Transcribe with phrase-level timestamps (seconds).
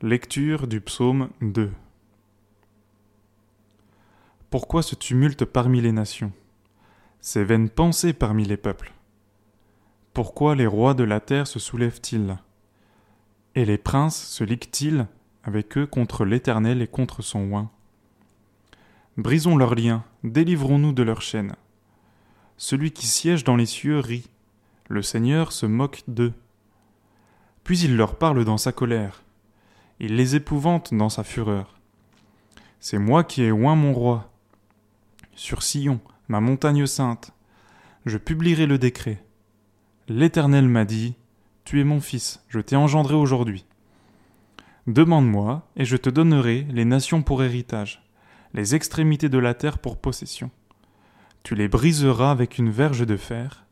[0.00, 1.72] Lecture du psaume 2
[4.48, 6.30] Pourquoi ce tumulte parmi les nations?
[7.18, 8.92] Ces vaines pensées parmi les peuples.
[10.14, 12.38] Pourquoi les rois de la terre se soulèvent-ils?
[13.56, 15.08] Et les princes se liguent-ils
[15.42, 17.72] avec eux contre l'Éternel et contre son oint?
[19.16, 21.56] Brisons leurs liens, délivrons-nous de leurs chaînes.
[22.56, 24.30] Celui qui siège dans les cieux rit,
[24.88, 26.34] le Seigneur se moque d'eux.
[27.64, 29.24] Puis il leur parle dans sa colère,
[30.00, 31.78] il les épouvante dans sa fureur.
[32.80, 34.32] C'est moi qui ai oint mon roi.
[35.34, 37.32] Sur Sion, ma montagne sainte,
[38.06, 39.24] je publierai le décret.
[40.08, 41.14] L'Éternel m'a dit,
[41.64, 43.66] Tu es mon fils, je t'ai engendré aujourd'hui.
[44.86, 48.02] Demande-moi, et je te donnerai les nations pour héritage,
[48.54, 50.50] les extrémités de la terre pour possession.
[51.42, 53.66] Tu les briseras avec une verge de fer,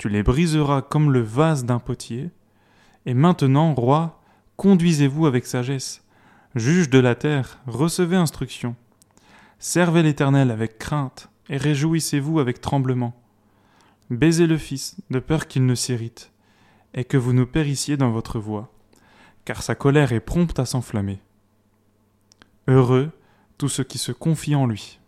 [0.00, 2.30] tu les briseras comme le vase d'un potier.
[3.04, 4.19] Et maintenant, roi,
[4.60, 6.04] conduisez-vous avec sagesse.
[6.54, 8.76] Juge de la terre, recevez instruction.
[9.58, 13.18] Servez l'Éternel avec crainte, et réjouissez-vous avec tremblement.
[14.10, 16.30] Baisez le Fils, de peur qu'il ne s'irrite,
[16.92, 18.70] et que vous ne périssiez dans votre voie
[19.44, 21.20] car sa colère est prompte à s'enflammer.
[22.68, 23.10] Heureux
[23.58, 25.00] tous ceux qui se confient en lui.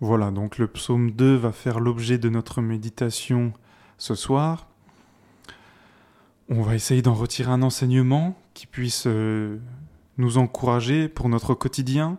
[0.00, 3.52] Voilà, donc le psaume 2 va faire l'objet de notre méditation
[3.98, 4.68] ce soir.
[6.48, 9.58] On va essayer d'en retirer un enseignement qui puisse euh,
[10.16, 12.18] nous encourager pour notre quotidien,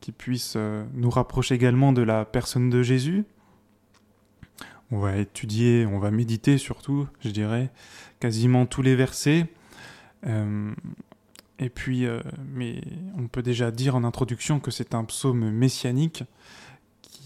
[0.00, 3.24] qui puisse euh, nous rapprocher également de la personne de Jésus,
[4.90, 7.70] on va étudier, on va méditer surtout, je dirais,
[8.18, 9.46] quasiment tous les versets.
[10.26, 10.72] Euh,
[11.60, 12.06] et puis,
[13.16, 16.24] on peut déjà dire en introduction que c'est un psaume messianique,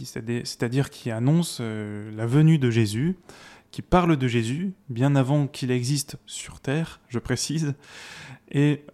[0.04, 3.16] c'est-à-dire qui annonce la venue de Jésus,
[3.70, 7.74] qui parle de Jésus bien avant qu'il existe sur terre, je précise.
[8.50, 8.84] Et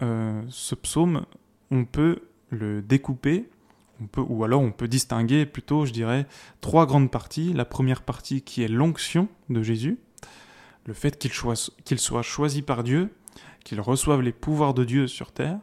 [0.48, 1.24] ce psaume,
[1.70, 3.48] on peut le découper
[4.16, 6.26] ou alors on peut distinguer plutôt, je dirais,
[6.60, 7.52] trois grandes parties.
[7.52, 9.98] La première partie qui est l'onction de Jésus,
[10.84, 13.10] le fait qu'il soit choisi par Dieu,
[13.64, 15.58] qu'il reçoive les pouvoirs de Dieu sur terre.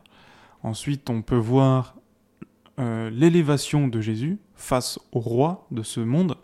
[0.63, 1.96] Ensuite, on peut voir
[2.79, 6.35] euh, l'élévation de Jésus face au roi de ce monde.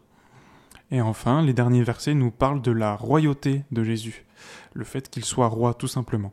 [0.92, 4.26] Et enfin, les derniers versets nous parlent de la royauté de Jésus,
[4.74, 6.32] le fait qu'il soit roi tout simplement.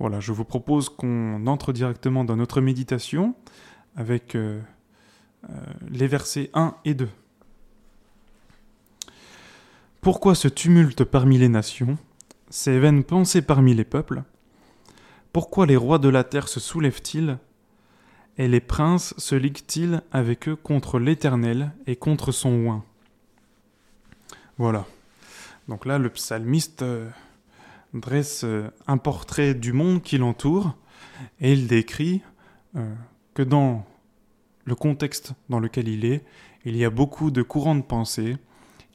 [0.00, 3.34] Voilà, je vous propose qu'on entre directement dans notre méditation
[3.96, 4.60] avec euh,
[5.48, 5.54] euh,
[5.88, 7.08] les versets 1 et 2.
[10.00, 11.96] Pourquoi ce tumulte parmi les nations,
[12.50, 14.24] ces vaines pensées parmi les peuples?
[15.32, 17.38] Pourquoi les rois de la terre se soulèvent-ils
[18.36, 22.84] et les princes se liguent-ils avec eux contre l'Éternel et contre son oint?
[24.58, 24.86] Voilà.
[25.68, 27.08] Donc là, le psalmiste euh,
[27.92, 30.74] dresse euh, un portrait du monde qui l'entoure
[31.40, 32.22] et il décrit
[33.34, 33.86] que dans
[34.64, 36.24] le contexte dans lequel il est,
[36.64, 38.36] il y a beaucoup de courants de pensée,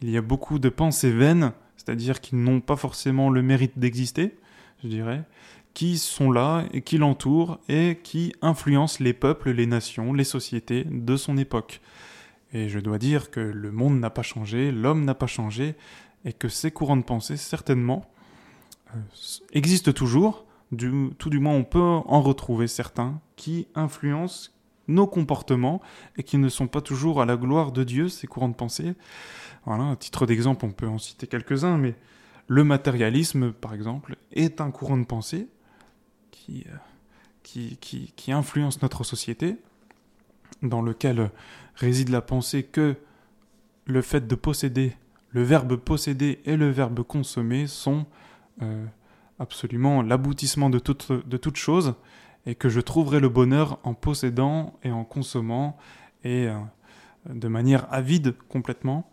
[0.02, 4.38] il y a beaucoup de pensées vaines, c'est-à-dire qui n'ont pas forcément le mérite d'exister,
[4.84, 5.24] je dirais,
[5.74, 10.86] qui sont là et qui l'entourent et qui influencent les peuples, les nations, les sociétés
[10.86, 11.82] de son époque.
[12.54, 15.76] Et je dois dire que le monde n'a pas changé, l'homme n'a pas changé,
[16.26, 18.10] et que ces courants de pensée, certainement,
[18.96, 19.00] euh,
[19.54, 20.46] existent toujours,
[21.18, 24.52] tout du moins on peut en retrouver certains qui influencent,
[24.88, 25.82] nos comportements
[26.18, 28.96] et qui ne sont pas toujours à la gloire de Dieu, ces courants de pensée.
[29.66, 31.96] Voilà, à titre d'exemple, on peut en citer quelques-uns, mais
[32.48, 35.48] le matérialisme, par exemple, est un courant de pensée
[36.32, 36.76] qui, euh,
[37.44, 37.78] qui,
[38.16, 39.58] qui influence notre société,
[40.62, 41.32] dans lequel
[41.76, 42.96] réside la pensée que
[43.86, 44.96] le fait de posséder,
[45.32, 48.06] le verbe posséder et le verbe consommer sont
[48.62, 48.86] euh,
[49.40, 51.96] absolument l'aboutissement de toute, de chose,
[52.46, 55.78] et que je trouverai le bonheur en possédant et en consommant
[56.24, 56.58] et euh,
[57.30, 59.10] de manière avide complètement.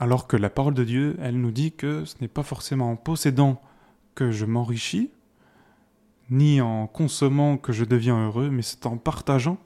[0.00, 2.96] Alors que la parole de Dieu, elle nous dit que ce n'est pas forcément en
[2.96, 3.60] possédant
[4.14, 5.10] que je m'enrichis,
[6.30, 9.58] ni en consommant que je deviens heureux, mais c'est en partageant.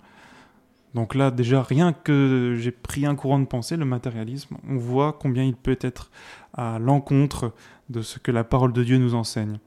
[0.94, 5.14] Donc là, déjà, rien que j'ai pris un courant de pensée, le matérialisme, on voit
[5.14, 6.10] combien il peut être
[6.52, 7.54] à l'encontre
[7.88, 9.58] de ce que la parole de Dieu nous enseigne.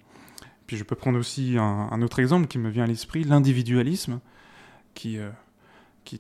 [0.67, 4.19] Puis je peux prendre aussi un, autre exemple qui me vient à l'esprit, l'individualisme,
[4.93, 5.29] qui, euh,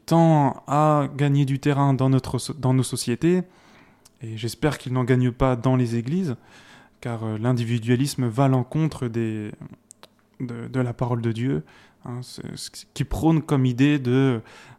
[0.05, 3.43] tend à gagner du terrain dans, nos sociétés,
[4.21, 6.35] et j'espère qu'il n'en gagne pas dans les églises,
[7.01, 9.51] car euh, l'individualisme va à l'encontre de,
[10.39, 11.63] la parole de Dieu,
[12.05, 12.21] hein,
[12.93, 13.99] qui prône comme idée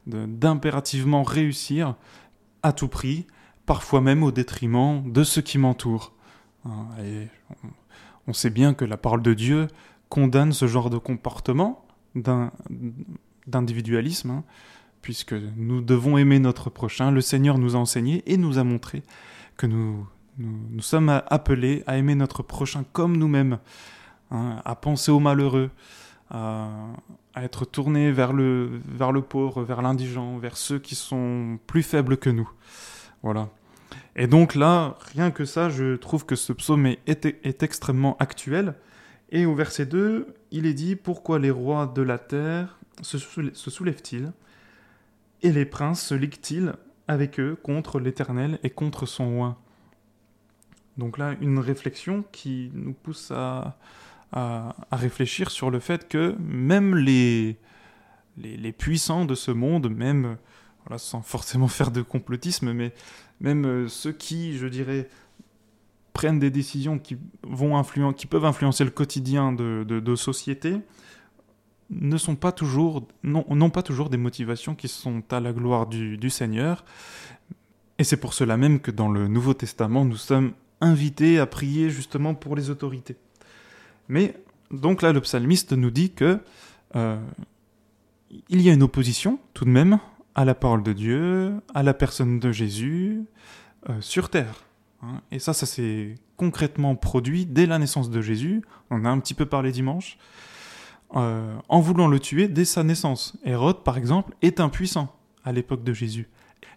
[0.06, 1.96] d'impérativement réussir
[2.62, 3.26] à tout prix,
[3.66, 6.12] parfois même au détriment de ceux qui m'entourent.
[6.64, 6.86] Hein,
[8.26, 9.68] on sait bien que la parole de Dieu,
[10.08, 11.84] condamne ce genre de comportement
[13.46, 14.44] d'individualisme, hein,
[15.02, 17.10] puisque nous devons aimer notre prochain.
[17.10, 19.02] Le Seigneur nous a enseigné et nous a montré
[19.56, 20.06] que nous,
[20.38, 23.58] nous, sommes appelés à aimer notre prochain comme nous-mêmes,
[24.30, 25.70] à penser aux malheureux,
[26.30, 26.72] à,
[27.36, 32.16] être tournés vers le, vers le pauvre, vers l'indigent, vers ceux qui sont plus faibles
[32.16, 32.50] que nous.
[33.22, 33.48] Voilà.
[34.16, 38.74] Et donc là, rien que ça, je trouve que ce psaume est, est, extrêmement actuel.
[39.30, 43.70] Et au verset 2, il est dit Pourquoi les rois de la terre se, se
[43.70, 44.32] soulèvent-ils
[45.42, 46.72] Et les princes se liguent-ils
[47.08, 49.58] avec eux contre l'Éternel et contre son roi?
[50.96, 53.76] Donc là, une réflexion qui nous pousse à,
[54.32, 57.56] à, réfléchir sur le fait que même les,
[58.76, 60.36] puissants de ce monde, même,
[60.96, 62.92] sans forcément faire de complotisme, mais
[63.40, 65.08] même euh, ceux qui, je dirais,
[66.12, 70.76] prennent des décisions qui, peuvent influencer le quotidien de, de, sociétés,
[71.90, 76.16] ne sont pas toujours, n'ont pas toujours des motivations qui sont à la gloire du,
[76.16, 76.84] du Seigneur.
[77.98, 81.90] Et c'est pour cela même que dans le Nouveau Testament, nous sommes invités à prier
[81.90, 83.16] justement pour les autorités.
[84.08, 84.34] Mais
[84.70, 86.40] donc là, le psalmiste nous dit que
[86.94, 87.18] euh,
[88.48, 89.98] il y a une opposition tout de même
[90.34, 93.24] à la parole de Dieu, à la personne de Jésus,
[93.88, 94.64] euh, sur terre.
[95.02, 95.20] Hein.
[95.30, 98.62] Et ça, ça s'est concrètement produit dès la naissance de Jésus.
[98.90, 100.18] On a un petit peu parlé dimanche.
[101.14, 103.36] Euh, en voulant le tuer dès sa naissance.
[103.44, 105.14] Hérode, par exemple, est impuissant
[105.44, 106.28] à l'époque de Jésus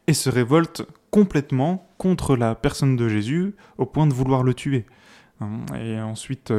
[0.05, 4.85] et se révolte complètement contre la personne de Jésus au point de vouloir le tuer.
[5.41, 5.65] Hein.
[5.81, 6.53] Et ensuite,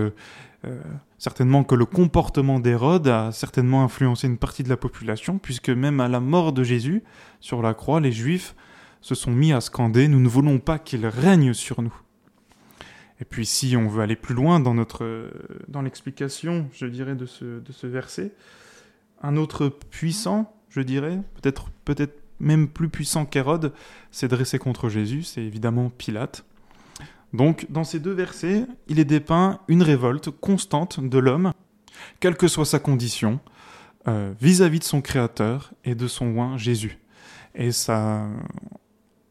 [1.19, 6.01] certainement que le comportement d'Hérode a certainement influencé une partie de la population, puisque même
[6.01, 7.03] à la mort de Jésus,
[7.41, 8.55] sur la croix, les Juifs
[9.01, 11.95] se sont mis à scander⁇ Nous ne voulons pas qu'il règne sur nous⁇
[13.21, 15.31] Et puis si on veut aller plus loin dans, notre,
[15.69, 18.33] dans l'explication, je dirais, de ce, de ce verset,
[19.23, 23.73] un autre puissant, je dirais, peut-être peut-être même plus puissant qu'Hérode,
[24.11, 26.45] s'est dressé contre Jésus, c'est évidemment Pilate.
[27.33, 31.53] Donc, dans ces deux versets, il est dépeint une révolte constante de l'homme,
[32.19, 33.41] quelle que soit sa condition,
[34.09, 36.99] euh, vis-à-vis de son Créateur et de son oint Jésus.
[37.55, 38.27] Et ça,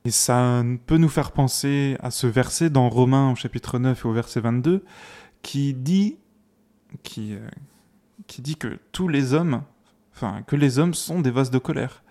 [0.08, 4.14] ça peut nous faire penser à ce verset dans Romains au chapitre 9 et au
[4.14, 4.84] verset 22,
[5.42, 6.18] qui dit,
[7.18, 7.50] euh,
[8.28, 9.64] qui dit que tous les hommes,
[10.16, 12.04] enfin, que les hommes sont des vases de colère,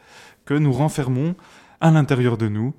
[0.45, 1.35] que nous renfermons
[1.81, 2.75] à l'intérieur de nous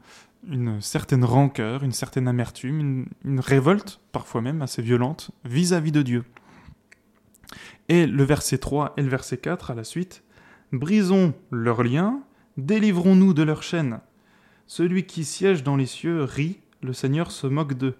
[0.47, 6.23] une certaine rancœur, une certaine amertume, une, révolte, parfois même assez violente, vis-à-vis de Dieu.
[7.87, 10.23] Et le verset 3 et le verset 4 à la suite,
[10.71, 12.21] Brisons leurs liens,
[12.57, 13.99] délivrons-nous de leurs chaînes.
[14.67, 17.95] Celui qui siège dans les cieux rit, le Seigneur se moque d'eux.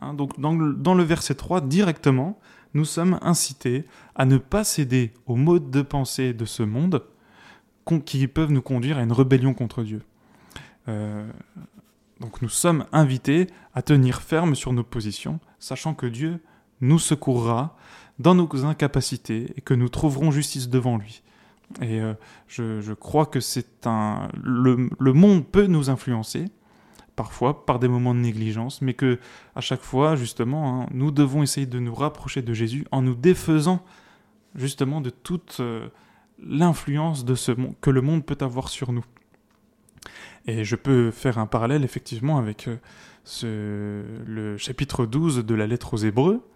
[0.00, 2.38] Hein, donc dans le, dans le verset 3, directement,
[2.74, 3.84] nous sommes incités
[4.14, 7.02] à ne pas céder aux modes de pensée de ce monde
[8.04, 10.02] qui peuvent nous conduire à une rébellion contre Dieu.
[10.88, 11.28] Euh,
[12.20, 16.42] donc nous sommes invités à tenir ferme sur nos positions, sachant que Dieu
[16.80, 17.76] nous secourra
[18.18, 21.22] dans nos incapacités et que nous trouverons justice devant lui.
[21.82, 22.14] Et euh,
[22.48, 24.28] je, crois que c'est un.
[24.42, 26.46] Le, monde peut nous influencer,
[27.16, 29.18] parfois par des moments de négligence, mais que
[29.54, 33.14] à chaque fois, justement, hein, nous devons essayer de nous rapprocher de Jésus en nous
[33.14, 33.84] défaisant
[34.54, 35.88] justement de toute euh,
[36.38, 39.04] l'influence de ce que le monde peut avoir sur nous.
[40.46, 42.68] Et je peux faire un parallèle effectivement avec
[43.44, 46.48] euh, le chapitre 12 de la lettre aux Hébreux,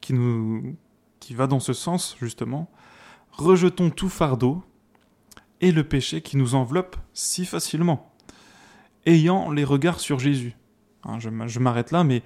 [0.00, 0.76] qui, nous,
[1.30, 2.70] va dans ce sens justement.
[3.30, 4.64] Rejetons tout fardeau
[5.60, 8.12] et le péché qui nous enveloppe si facilement,
[9.04, 10.56] ayant les regards sur Jésus.
[11.04, 12.22] Hein, je, m'arrête là, mais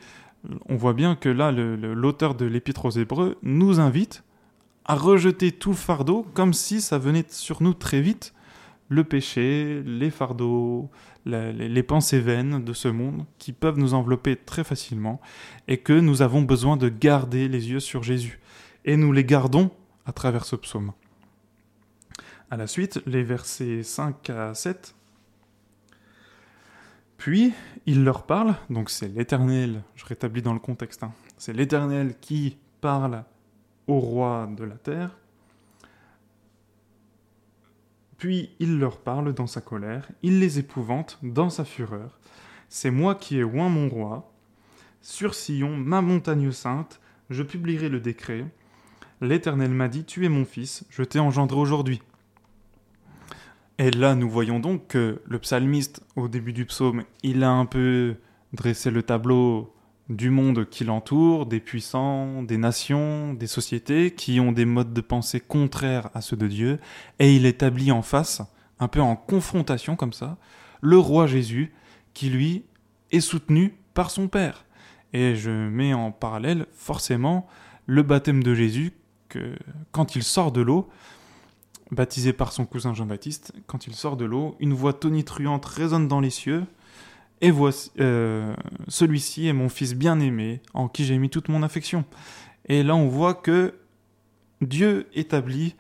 [0.68, 4.24] on voit bien que là, l'auteur de l'épître aux Hébreux nous invite
[4.86, 8.32] à rejeter tout fardeau comme si ça venait sur nous très vite,
[8.90, 10.90] le péché, les fardeaux,
[11.24, 15.20] les, pensées vaines de ce monde qui peuvent nous envelopper très facilement
[15.68, 18.40] et que nous avons besoin de garder les yeux sur Jésus.
[18.84, 19.70] Et nous les gardons
[20.06, 20.92] à travers ce psaume.
[22.50, 24.96] À la suite, les versets 5 à 7.
[27.16, 27.52] Puis
[27.86, 31.12] il leur parle, donc c'est l'Éternel, je rétablis dans le contexte, hein.
[31.38, 33.24] c'est l'Éternel qui parle
[33.86, 35.19] au roi de la terre,
[38.20, 42.20] puis il leur parle dans sa colère, il les épouvante dans sa fureur.
[42.68, 44.30] C'est moi qui ai oint mon roi.
[45.00, 47.00] Sur Sion, ma montagne sainte,
[47.30, 48.44] je publierai le décret.
[49.22, 52.02] L'Éternel m'a dit, tu es mon fils, je t'ai engendré aujourd'hui.
[53.78, 57.64] Et là, nous voyons donc que le psalmiste, au début du psaume, il a un
[57.64, 58.16] peu
[58.52, 59.72] dressé le tableau
[60.10, 65.00] du monde qui l'entoure, des puissants, des nations, des sociétés qui ont des modes de
[65.00, 66.80] pensée contraires à ceux de Dieu,
[67.20, 68.42] et il établit en face,
[68.80, 70.36] un peu en confrontation comme ça,
[70.80, 71.72] le roi Jésus,
[72.12, 72.64] qui lui
[73.12, 74.66] est soutenu par son Père.
[75.12, 77.46] Et je mets en parallèle forcément
[77.86, 78.92] le baptême de Jésus,
[79.28, 79.56] que
[79.92, 80.88] quand il sort de l'eau,
[81.92, 86.20] baptisé par son cousin Jean-Baptiste, quand il sort de l'eau, une voix tonitruante résonne dans
[86.20, 86.64] les cieux,
[87.40, 88.54] et voici, euh,
[88.88, 92.04] celui-ci est mon fils bien-aimé, en qui j'ai mis toute mon affection.
[92.66, 93.74] Et là, on voit que
[94.60, 95.74] Dieu établit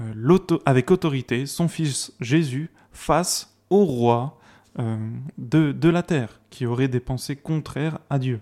[0.00, 4.38] euh, avec autorité son fils Jésus face au roi
[4.78, 4.96] euh,
[5.36, 8.40] de, de la terre, qui aurait des pensées contraires à Dieu.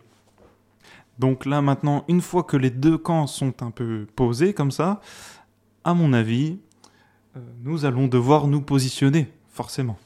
[1.18, 5.00] Donc là, maintenant, une fois que les deux camps sont un peu posés comme ça,
[5.84, 6.58] à mon avis,
[7.62, 9.96] nous allons devoir nous positionner, forcément.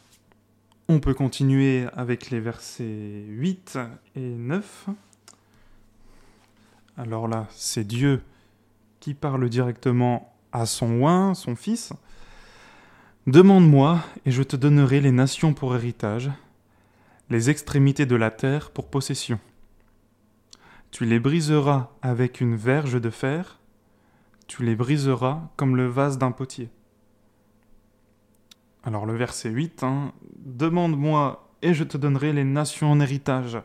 [0.89, 3.79] On peut continuer avec les versets 8
[4.17, 4.89] et 9.
[6.97, 8.23] Alors là, c'est Dieu
[9.01, 11.93] qui parle directement à son oin, son fils.
[13.27, 16.31] Demande-moi, et je te donnerai les nations pour héritage,
[17.31, 19.39] les extrémités de la terre pour possession.
[20.91, 23.61] Tu les briseras avec une verge de fer,
[24.49, 26.69] tu les briseras comme le vase d'un potier.
[28.85, 33.59] Alors le verset 8, hein, Demande-moi et je te donnerai les nations en héritage,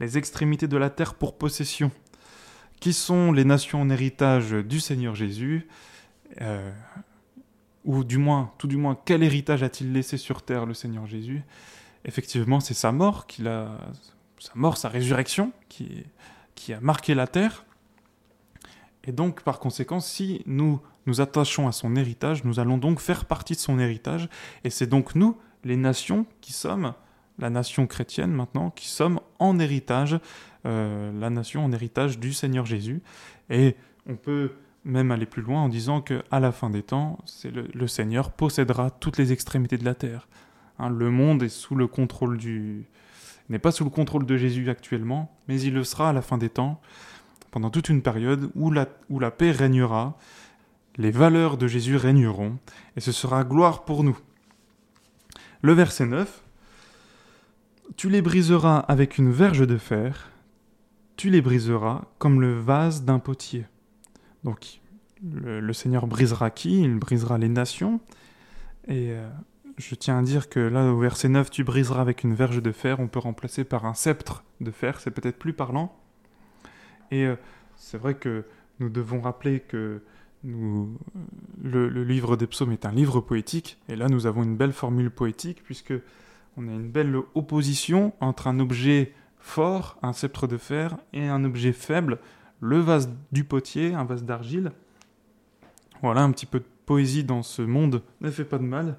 [0.00, 1.90] les extrémités de la terre pour possession.
[2.80, 5.66] Qui sont les nations en héritage du Seigneur Jésus
[6.42, 6.70] euh,
[7.84, 11.42] Ou du moins, tout du moins, quel héritage a-t-il laissé sur terre le Seigneur Jésus?
[12.04, 13.78] Effectivement, c'est sa mort, qu'il a,
[14.38, 16.04] sa mort, sa résurrection, qui,
[16.54, 17.65] qui a marqué la terre.
[19.06, 23.24] Et donc, par conséquent, si nous nous attachons à son héritage, nous allons donc faire
[23.24, 24.28] partie de son héritage,
[24.64, 26.94] et c'est donc nous, les nations, qui sommes,
[27.38, 30.18] la nation chrétienne maintenant, qui sommes en héritage,
[30.64, 33.02] euh, la nation en héritage du Seigneur Jésus.
[33.50, 33.76] Et
[34.08, 34.52] on peut
[34.84, 38.90] même aller plus loin en disant que à la fin des temps, le, Seigneur possédera
[38.90, 40.28] toutes les extrémités de la terre.
[40.78, 42.86] Hein, le monde est sous le contrôle du,
[43.48, 46.38] n'est pas sous le contrôle de Jésus actuellement, mais il le sera à la fin
[46.38, 46.80] des temps,
[47.56, 50.18] pendant toute une période où la, paix régnera,
[50.98, 52.58] les valeurs de Jésus régneront,
[52.96, 54.18] et ce sera gloire pour nous.
[55.62, 56.44] Le verset 9,
[57.96, 60.30] Tu les briseras avec une verge de fer,
[61.16, 63.64] tu les briseras comme le vase d'un potier.
[64.44, 64.82] Donc
[65.24, 66.82] le, Seigneur brisera qui?
[66.82, 68.00] Il brisera les nations.
[68.86, 69.26] Et euh,
[69.78, 72.72] je tiens à dire que là, au verset 9, tu briseras avec une verge de
[72.72, 75.98] fer, on peut remplacer par un sceptre de fer, c'est peut-être plus parlant.
[77.10, 77.36] Et euh,
[77.76, 78.44] c'est vrai que
[78.80, 80.02] nous devons rappeler que
[80.44, 80.96] nous,
[81.62, 85.10] le, livre des psaumes est un livre poétique, et là nous avons une belle formule
[85.10, 85.94] poétique, puisque
[86.56, 91.44] on a une belle opposition entre un objet fort, un sceptre de fer, et un
[91.44, 92.18] objet faible,
[92.60, 94.72] le vase du potier, un vase d'argile.
[96.02, 98.96] Voilà, un petit peu de poésie dans ce monde ne fait pas de mal.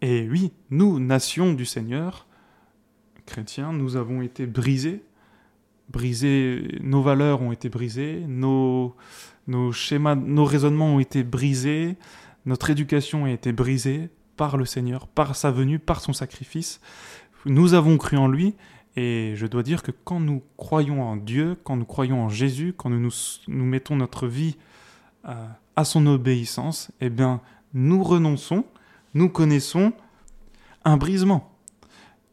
[0.00, 2.26] Et oui, nous, nation du Seigneur,
[3.24, 5.04] chrétiens, nous avons été brisés,
[5.92, 8.94] brisés, nos valeurs ont été brisées, nos,
[9.46, 11.96] nos schémas, nos raisonnements ont été brisés,
[12.46, 16.80] notre éducation a été brisée par le Seigneur, par sa venue, par son sacrifice.
[17.44, 18.54] Nous avons cru en lui,
[18.96, 22.74] et je dois dire que quand nous croyons en Dieu, quand nous croyons en Jésus,
[22.76, 23.10] quand nous,
[23.48, 24.56] nous, mettons notre vie
[25.24, 27.40] à, à son obéissance, eh bien,
[27.74, 28.64] nous renonçons
[29.14, 29.92] nous connaissons
[30.84, 31.52] un brisement.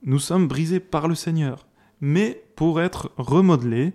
[0.04, 1.68] Nous sommes brisés par le Seigneur,
[2.02, 3.94] mais pour être remodelés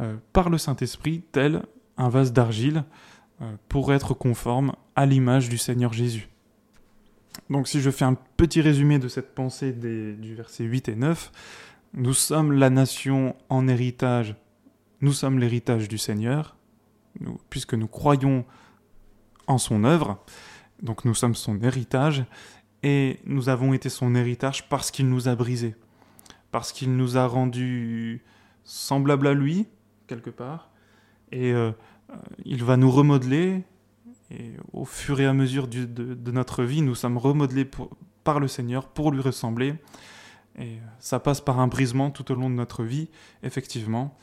[0.00, 1.62] euh, par le Saint-Esprit, tel
[1.96, 2.84] un vase d'argile,
[3.42, 6.28] euh, pour être conforme à l'image du Seigneur Jésus.
[7.50, 11.32] Donc si je fais un petit résumé de cette pensée du verset 8 et 9,
[11.94, 14.34] nous sommes la nation en héritage,
[15.00, 16.56] nous sommes l'héritage du Seigneur,
[17.50, 18.44] puisque nous croyons
[19.46, 20.24] en son œuvre,
[20.82, 22.24] donc nous sommes son héritage
[22.82, 25.74] et nous avons été son héritage parce qu'il nous a brisés,
[26.54, 28.22] parce qu'il nous a rendus
[28.62, 29.66] semblables à lui,
[30.06, 30.70] quelque part,
[31.32, 31.72] et euh,
[32.44, 33.64] il va nous remodeler,
[34.30, 37.68] et au fur et à mesure de, notre vie, nous sommes remodelés
[38.22, 39.74] par le Seigneur pour lui ressembler,
[40.56, 43.08] et ça passe par un brisement tout au long de notre vie,
[43.42, 44.16] effectivement.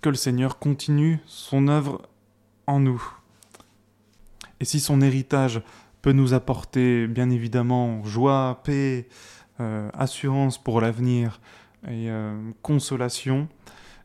[0.00, 2.02] Que le Seigneur continue son œuvre
[2.68, 3.02] en nous.
[4.60, 5.60] Et si son héritage
[6.02, 11.40] peut nous apporter bien évidemment joie, paix, euh, assurance pour l'avenir
[11.84, 13.48] et euh, consolation,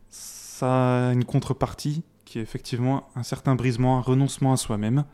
[0.10, 5.06] ça a une contrepartie qui est effectivement un certain brisement, un renoncement à soi-même,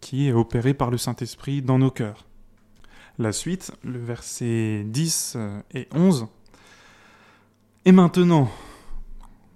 [0.00, 2.26] qui est opéré par le Saint-Esprit dans nos cœurs.
[3.18, 5.36] La suite, le verset 10
[5.74, 6.28] et 11.
[7.84, 8.48] Et maintenant,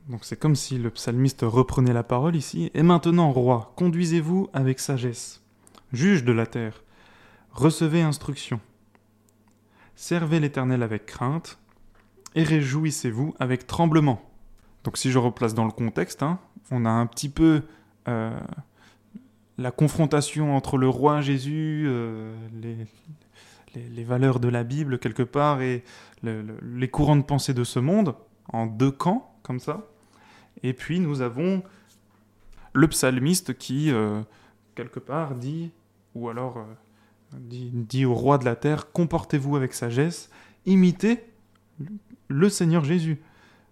[0.08, 4.80] donc c'est comme si le psalmiste reprenait la parole ici, et maintenant, roi, conduisez-vous avec
[4.80, 5.42] sagesse,
[5.92, 6.82] juge de la terre,
[7.52, 8.58] recevez instruction,
[9.94, 11.58] servez l'Éternel avec crainte,
[12.34, 14.22] et réjouissez-vous avec tremblement.
[14.84, 16.38] Donc si je replace dans le contexte, hein,
[16.70, 17.62] on a un petit peu
[18.08, 18.38] euh,
[19.58, 22.34] la confrontation entre le roi Jésus, euh,
[23.74, 25.84] les, valeurs de la Bible quelque part, et
[26.22, 28.14] les courants de pensée de ce monde,
[28.52, 29.86] en deux camps, comme ça.
[30.62, 31.62] Et puis nous avons
[32.72, 34.22] le psalmiste qui, euh,
[34.74, 35.70] quelque part, dit,
[36.14, 36.64] ou alors
[37.40, 40.30] dit, dit au roi de la terre, comportez-vous avec sagesse,
[40.66, 41.24] imitez
[42.28, 43.20] le Seigneur Jésus.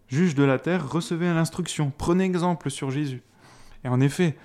[0.09, 3.23] Juge de la terre, recevez l'instruction, prenez exemple sur Jésus.
[3.85, 4.37] Et en effet,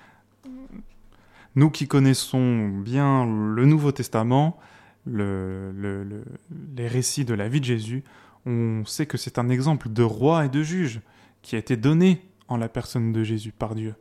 [1.56, 4.60] nous qui connaissons bien le Nouveau Testament,
[5.08, 8.04] les récits de la vie de Jésus,
[8.46, 11.02] on sait que c'est un exemple de roi et de juge
[11.42, 13.96] qui a été donné en la personne de Jésus par Dieu.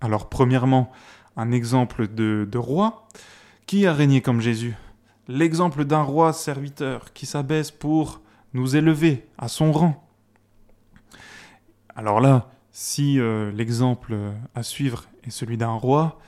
[0.00, 0.90] Alors premièrement,
[1.36, 3.08] un exemple de, de roi
[3.66, 4.74] qui a régné comme Jésus?
[5.26, 8.20] L'exemple d'un roi serviteur qui s'abaisse pour
[8.52, 10.06] nous élever à son rang.
[11.96, 14.16] Alors là, si euh, l'exemple
[14.54, 16.20] à suivre est celui d'un roi,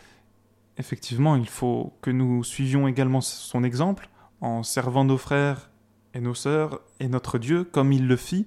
[0.79, 4.09] effectivement, il faut que nous suivions également son exemple
[4.41, 5.71] en servant nos frères
[6.15, 8.47] et nos sœurs et notre Dieu comme il le fit,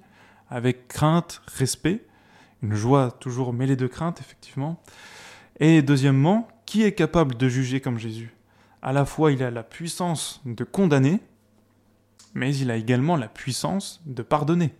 [0.49, 2.05] avec crainte, respect,
[2.63, 4.81] une joie toujours mêlée de crainte, effectivement.
[5.59, 8.33] Et deuxièmement, qui est capable de juger comme Jésus?
[8.81, 11.19] À la fois, il a la puissance de condamner,
[12.33, 14.73] mais il a également la puissance de pardonner.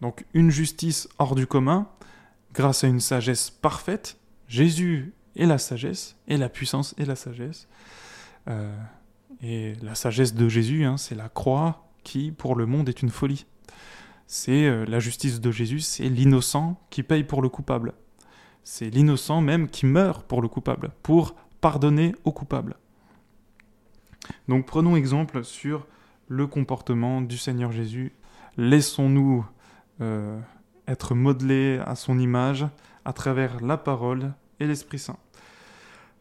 [0.00, 1.88] Donc une justice hors du commun,
[2.52, 7.68] grâce à une sagesse parfaite, Jésus est la sagesse, et la puissance et la sagesse.
[8.48, 8.76] Euh,
[9.42, 13.10] et la sagesse de Jésus, hein, c'est la croix qui, pour le monde, est une
[13.10, 13.46] folie.
[14.26, 17.94] C'est euh, la justice de Jésus, c'est l'innocent qui paye pour le coupable.
[18.64, 22.76] C'est l'innocent même qui meurt pour le coupable, pour pardonner au coupable.
[24.48, 25.86] Donc prenons exemple sur
[26.28, 28.12] le comportement du Seigneur Jésus.
[28.56, 29.44] Laissons-nous
[30.00, 30.38] euh,
[30.86, 32.66] être modelés à son image
[33.04, 35.18] à travers la parole et l'Esprit Saint.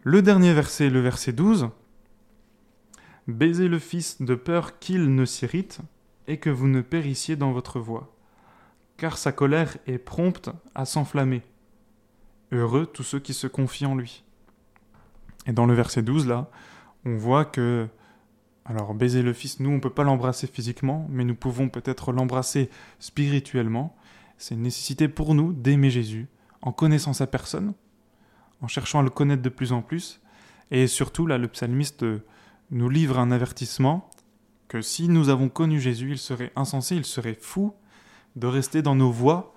[0.04, 1.69] Le dernier verset, le verset 12.
[3.28, 5.80] Baisez le Fils de peur qu'il ne s'irrite
[6.28, 8.15] et que vous ne périssiez dans votre voie,
[8.97, 11.43] car sa colère est prompte à s'enflammer.
[12.52, 14.23] Heureux tous ceux qui se confient en lui.
[15.50, 16.48] Et dans le verset 12, là,
[17.06, 17.88] on voit que
[18.66, 22.12] alors baiser le Fils, nous, on ne peut pas l'embrasser physiquement, mais nous pouvons peut-être
[22.12, 23.96] l'embrasser spirituellement.
[24.38, 26.28] C'est une nécessité pour nous d'aimer Jésus,
[26.62, 27.74] en connaissant sa personne,
[28.62, 30.22] en cherchant à le connaître de plus en plus.
[30.70, 32.06] Et surtout, là, le psalmiste
[32.70, 34.08] nous livre un avertissement
[34.68, 37.74] que si nous avons connu Jésus, il serait insensé, il serait fou
[38.36, 39.56] de rester dans nos voies,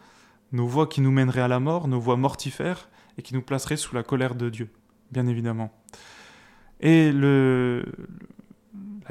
[0.53, 3.77] nos voies qui nous mèneraient à la mort, nos voies mortifères, et qui nous placeraient
[3.77, 4.71] sous la colère de Dieu,
[5.13, 5.71] bien évidemment.
[6.81, 7.85] Et la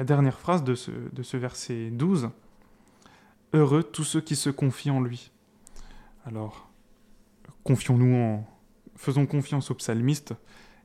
[0.04, 2.30] dernière phrase de ce, de ce verset 12.
[3.54, 5.30] Heureux tous ceux qui se confient en lui.
[6.24, 6.70] Alors,
[7.64, 8.46] confions-nous en,
[8.96, 10.34] faisons confiance au psalmiste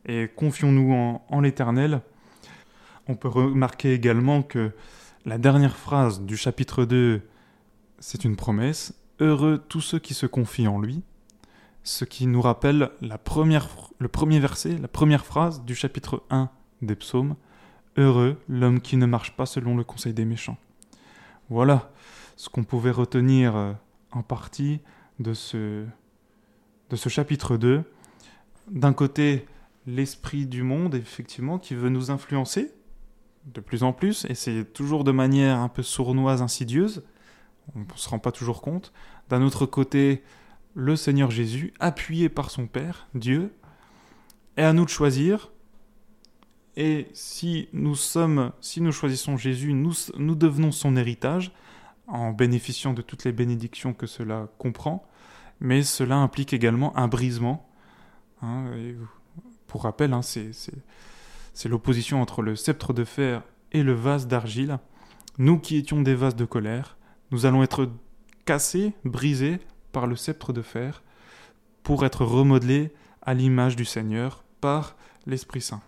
[0.06, 2.01] et confions-nous en, en l'Éternel.
[3.08, 4.71] On peut remarquer également que
[5.25, 7.21] la dernière phrase du chapitre 2,
[7.99, 8.93] c'est une promesse.
[9.19, 11.03] Heureux tous ceux qui se confient en lui.
[11.88, 16.50] Ce qui nous rappelle le premier verset, la première phrase du chapitre 1
[16.82, 17.38] des psaumes.
[17.95, 20.58] Heureux l'homme qui ne marche pas selon le conseil des méchants.
[21.50, 21.89] Voilà
[22.36, 23.71] ce qu'on pouvait retenir euh,
[24.12, 24.82] en partie
[25.19, 25.86] de ce,
[26.89, 27.86] de ce chapitre 2.
[28.69, 29.45] D'un côté,
[29.86, 32.73] l'esprit du monde, effectivement, qui veut nous influencer
[33.45, 37.06] de plus en plus, et c'est toujours de manière un peu sournoise, insidieuse,
[37.78, 38.91] on ne se rend pas toujours compte.
[39.30, 40.21] D'un autre côté,
[40.78, 43.52] le Seigneur Jésus, appuyé par son Père, Dieu,
[44.58, 45.50] et à nous de choisir
[46.76, 51.52] et si nous sommes, si nous choisissons Jésus, nous, nous devenons son héritage
[52.06, 55.04] en bénéficiant de toutes les bénédictions que cela comprend,
[55.60, 57.68] mais cela implique également un brisement.
[58.44, 58.66] Hein,
[59.66, 60.70] pour rappel, hein, c'est
[61.66, 64.78] l'opposition entre le sceptre de fer et le vase d'argile.
[65.40, 66.98] Nous qui étions des vases de colère,
[67.32, 67.90] nous allons être
[68.46, 69.60] cassés, brisés
[69.91, 71.04] par le sceptre de fer
[71.84, 74.95] pour être remodelés à l'image du Seigneur par
[75.26, 75.82] l'Esprit Saint.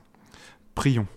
[0.75, 1.07] Prions.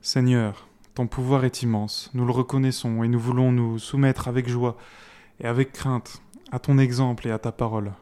[0.00, 4.76] Seigneur, ton pouvoir est immense, nous le reconnaissons et nous voulons nous soumettre avec joie
[5.40, 7.92] et avec crainte à ton exemple et à ta parole.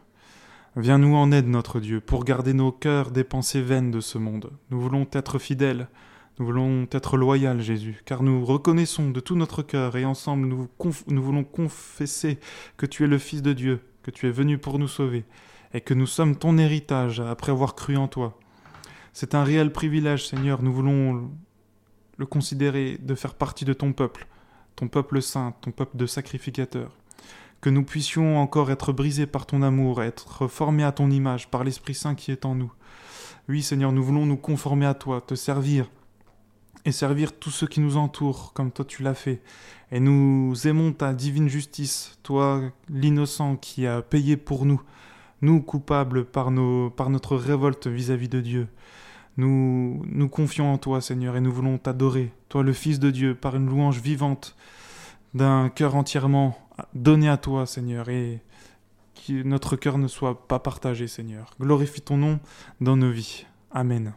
[0.77, 4.51] Viens-nous en aide, notre Dieu, pour garder nos cœurs des pensées vaines de ce monde.
[4.71, 5.89] Nous voulons être fidèles,
[6.39, 10.69] Nous voulons être loyaux, Jésus, car nous reconnaissons de tout notre cœur et ensemble nous,
[11.09, 12.39] nous voulons confesser
[12.79, 15.25] que tu es le Fils de Dieu, que tu es venu pour nous sauver,
[15.75, 18.39] et que nous sommes ton héritage après avoir cru en toi.
[19.13, 21.31] C'est un réel privilège, Seigneur, nous voulons
[22.17, 24.27] le considérer de faire partie de ton peuple,
[24.75, 26.97] ton peuple saint, ton peuple de sacrificateurs.
[27.61, 31.63] Que nous puissions encore être brisés par ton amour, être formés à ton image par
[31.63, 32.73] l'Esprit Saint qui est en nous.
[33.49, 35.91] Oui, Seigneur, nous voulons nous conformer à toi, te servir,
[36.85, 39.41] et servir tous ceux qui nous entourent comme toi tu l'as fait.
[39.91, 44.81] Et nous aimons ta divine justice, toi l'innocent qui a payé pour nous,
[45.43, 48.69] nous coupables par, nos, par notre révolte vis-à-vis de Dieu.
[49.37, 53.35] Nous nous confions en toi Seigneur et nous voulons t'adorer, toi le Fils de Dieu,
[53.35, 54.57] par une louange vivante
[55.35, 56.59] d'un cœur entièrement
[56.95, 58.43] donné à toi Seigneur et
[59.27, 61.55] que notre cœur ne soit pas partagé Seigneur.
[61.61, 62.41] Glorifie ton nom
[62.81, 63.47] dans nos vies.
[63.71, 64.13] Amen.